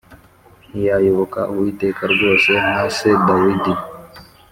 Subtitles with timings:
[0.69, 3.73] ntiyayoboka Uwiteka rwose nka se Dawidi